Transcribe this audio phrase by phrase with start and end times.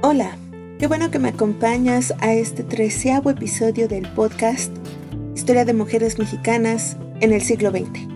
[0.00, 0.38] Hola,
[0.78, 4.70] qué bueno que me acompañas a este treceavo episodio del podcast
[5.34, 8.06] Historia de Mujeres Mexicanas en el siglo XX.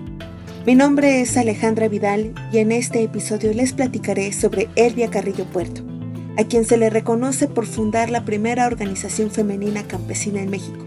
[0.64, 5.82] Mi nombre es Alejandra Vidal y en este episodio les platicaré sobre Elvia Carrillo Puerto,
[6.38, 10.86] a quien se le reconoce por fundar la primera organización femenina campesina en México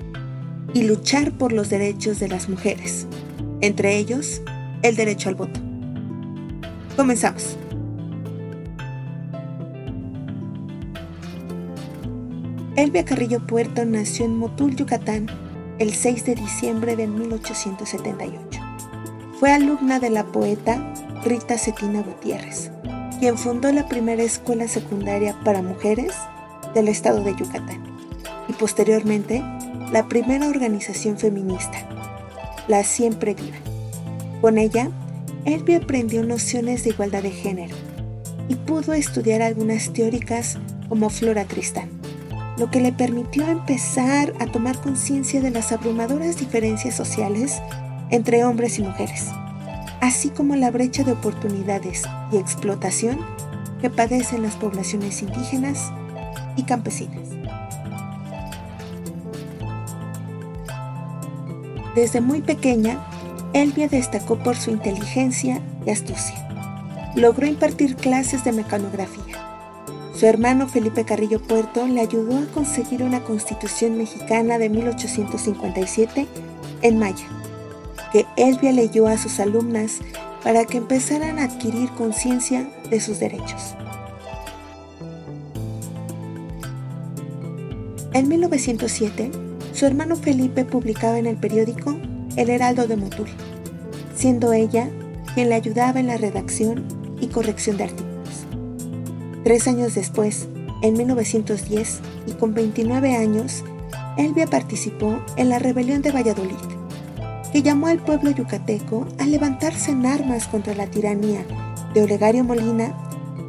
[0.74, 3.06] y luchar por los derechos de las mujeres,
[3.60, 4.42] entre ellos
[4.82, 5.60] el derecho al voto.
[6.96, 7.58] Comenzamos.
[12.96, 15.28] Elvia Carrillo Puerto nació en Motul, Yucatán,
[15.80, 18.62] el 6 de diciembre de 1878.
[19.38, 20.94] Fue alumna de la poeta
[21.26, 22.72] Rita Cetina Gutiérrez,
[23.20, 26.14] quien fundó la primera escuela secundaria para mujeres
[26.74, 27.84] del estado de Yucatán
[28.48, 29.44] y posteriormente
[29.92, 31.78] la primera organización feminista,
[32.70, 33.58] la Siempre Viva.
[34.40, 34.90] Con ella,
[35.44, 37.76] Elvia aprendió nociones de igualdad de género
[38.48, 40.58] y pudo estudiar algunas teóricas
[40.88, 41.95] como Flora Tristán
[42.58, 47.62] lo que le permitió empezar a tomar conciencia de las abrumadoras diferencias sociales
[48.10, 49.28] entre hombres y mujeres,
[50.02, 53.20] así como la brecha de oportunidades y explotación
[53.82, 55.92] que padecen las poblaciones indígenas
[56.56, 57.30] y campesinas.
[61.94, 63.00] Desde muy pequeña,
[63.54, 66.36] Elvia destacó por su inteligencia y astucia.
[67.16, 69.45] Logró impartir clases de mecanografía
[70.18, 76.26] su hermano Felipe Carrillo Puerto le ayudó a conseguir una constitución mexicana de 1857
[76.82, 77.26] en maya,
[78.14, 80.00] que Elvia leyó a sus alumnas
[80.42, 83.76] para que empezaran a adquirir conciencia de sus derechos.
[88.14, 89.32] En 1907,
[89.74, 91.98] su hermano Felipe publicaba en el periódico
[92.38, 93.28] El Heraldo de Motul,
[94.16, 94.90] siendo ella
[95.34, 96.86] quien le ayudaba en la redacción
[97.20, 98.15] y corrección de artículos.
[99.46, 100.48] Tres años después,
[100.82, 103.64] en 1910, y con 29 años,
[104.18, 106.56] Elvia participó en la rebelión de Valladolid,
[107.54, 111.46] que llamó al pueblo yucateco a levantarse en armas contra la tiranía
[111.94, 112.98] de Olegario Molina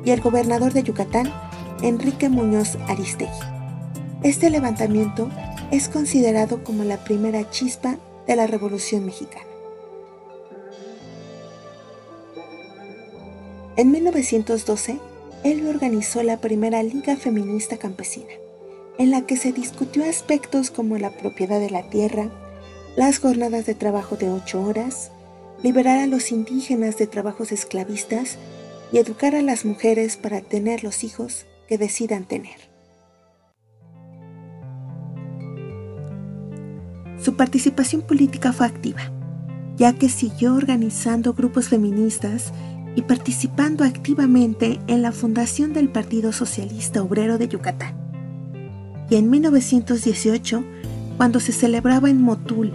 [0.04, 1.32] y el gobernador de Yucatán,
[1.80, 3.32] Enrique Muñoz Aristegui.
[4.22, 5.30] Este levantamiento
[5.70, 7.96] es considerado como la primera chispa
[8.26, 9.46] de la Revolución Mexicana.
[13.78, 15.00] En 1912,
[15.44, 18.32] él organizó la primera Liga Feminista Campesina,
[18.98, 22.30] en la que se discutió aspectos como la propiedad de la tierra,
[22.96, 25.10] las jornadas de trabajo de ocho horas,
[25.62, 28.38] liberar a los indígenas de trabajos esclavistas
[28.92, 32.56] y educar a las mujeres para tener los hijos que decidan tener.
[37.20, 39.12] Su participación política fue activa,
[39.76, 42.52] ya que siguió organizando grupos feministas
[42.96, 47.94] y participando activamente en la fundación del Partido Socialista Obrero de Yucatán.
[49.10, 50.64] Y en 1918,
[51.16, 52.72] cuando se celebraba en Motul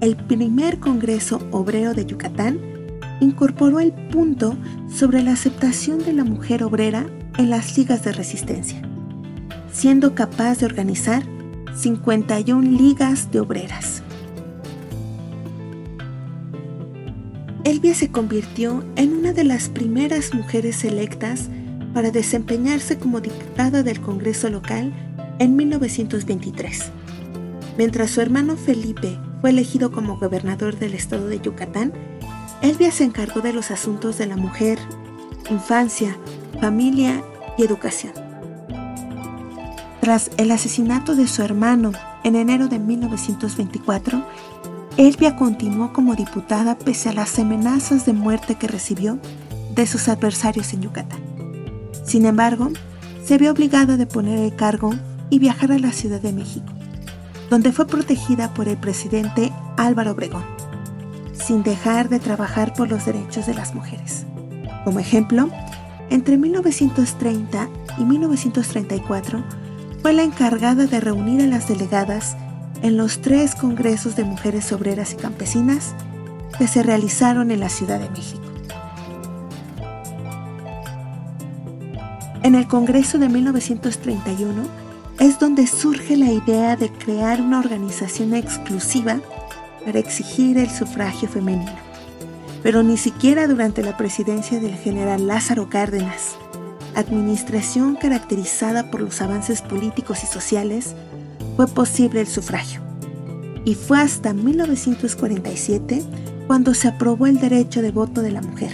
[0.00, 2.60] el primer Congreso Obrero de Yucatán,
[3.20, 4.56] incorporó el punto
[4.88, 7.06] sobre la aceptación de la mujer obrera
[7.36, 8.80] en las ligas de resistencia,
[9.72, 11.24] siendo capaz de organizar
[11.74, 14.03] 51 ligas de obreras.
[17.64, 21.48] Elvia se convirtió en una de las primeras mujeres electas
[21.94, 24.92] para desempeñarse como diputada del Congreso local
[25.38, 26.90] en 1923.
[27.78, 31.94] Mientras su hermano Felipe fue elegido como gobernador del estado de Yucatán,
[32.60, 34.78] Elvia se encargó de los asuntos de la mujer,
[35.50, 36.18] infancia,
[36.60, 37.22] familia
[37.56, 38.12] y educación.
[40.00, 41.92] Tras el asesinato de su hermano
[42.24, 44.22] en enero de 1924,
[44.96, 49.18] Elvia continuó como diputada pese a las amenazas de muerte que recibió
[49.74, 51.18] de sus adversarios en Yucatán.
[52.04, 52.70] Sin embargo,
[53.24, 54.92] se vio obligada a deponer el cargo
[55.30, 56.72] y viajar a la Ciudad de México,
[57.50, 60.44] donde fue protegida por el presidente Álvaro Obregón,
[61.32, 64.26] sin dejar de trabajar por los derechos de las mujeres.
[64.84, 65.48] Como ejemplo,
[66.10, 67.68] entre 1930
[67.98, 69.42] y 1934
[70.02, 72.36] fue la encargada de reunir a las delegadas
[72.84, 75.94] en los tres congresos de mujeres obreras y campesinas
[76.58, 78.42] que se realizaron en la Ciudad de México.
[82.42, 84.64] En el Congreso de 1931
[85.18, 89.18] es donde surge la idea de crear una organización exclusiva
[89.86, 91.72] para exigir el sufragio femenino.
[92.62, 96.36] Pero ni siquiera durante la presidencia del general Lázaro Cárdenas,
[96.94, 100.94] administración caracterizada por los avances políticos y sociales,
[101.56, 102.82] fue posible el sufragio.
[103.64, 106.02] Y fue hasta 1947
[106.46, 108.72] cuando se aprobó el derecho de voto de la mujer,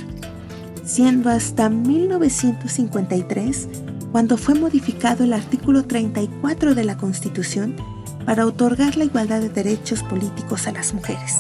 [0.85, 3.69] siendo hasta 1953
[4.11, 7.77] cuando fue modificado el artículo 34 de la Constitución
[8.27, 11.39] para otorgar la igualdad de derechos políticos a las mujeres,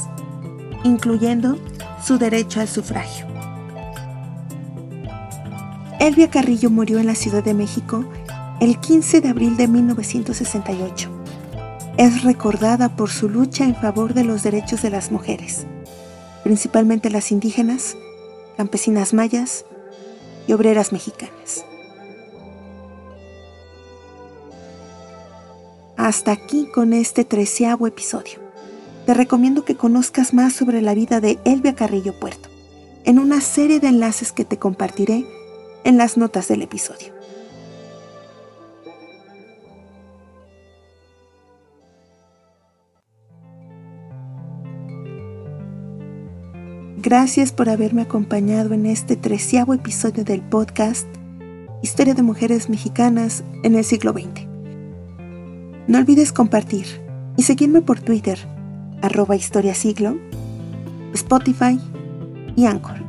[0.84, 1.58] incluyendo
[2.04, 3.26] su derecho al sufragio.
[5.98, 8.04] Elvia Carrillo murió en la Ciudad de México
[8.60, 11.19] el 15 de abril de 1968.
[11.96, 15.66] Es recordada por su lucha en favor de los derechos de las mujeres,
[16.44, 17.96] principalmente las indígenas,
[18.56, 19.64] campesinas mayas
[20.46, 21.64] y obreras mexicanas.
[25.96, 28.40] Hasta aquí con este treceavo episodio.
[29.04, 32.48] Te recomiendo que conozcas más sobre la vida de Elvia Carrillo Puerto
[33.04, 35.26] en una serie de enlaces que te compartiré
[35.84, 37.19] en las notas del episodio.
[47.02, 51.08] Gracias por haberme acompañado en este treceavo episodio del podcast
[51.82, 54.46] Historia de Mujeres Mexicanas en el siglo XX.
[55.88, 56.84] No olvides compartir
[57.38, 58.38] y seguirme por Twitter,
[59.00, 60.18] arroba historiasiglo,
[61.14, 61.80] Spotify
[62.54, 63.02] y Anchor.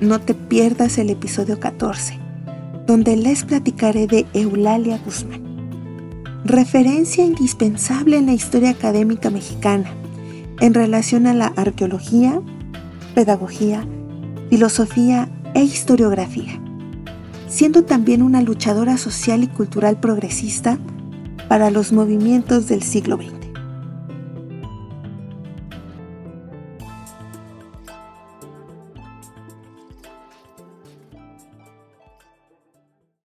[0.00, 2.18] No te pierdas el episodio 14,
[2.86, 5.47] donde les platicaré de Eulalia Guzmán,
[6.44, 9.90] referencia indispensable en la historia académica mexicana
[10.60, 12.40] en relación a la arqueología,
[13.14, 13.86] pedagogía,
[14.50, 16.60] filosofía e historiografía
[17.48, 20.78] siendo también una luchadora social y cultural progresista
[21.48, 23.37] para los movimientos del siglo XX.